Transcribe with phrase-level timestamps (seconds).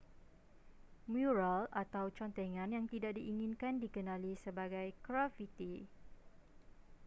[1.13, 5.73] mural atau contengan yang tidak diinginkan dikenali sebagai grafiti